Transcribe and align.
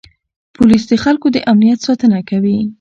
پولیس 0.55 0.83
د 0.87 0.93
خلکو 1.03 1.27
د 1.31 1.37
امنیت 1.51 1.79
ساتنه 1.87 2.19
کوي. 2.29 2.57